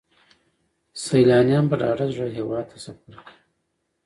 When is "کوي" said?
3.19-3.31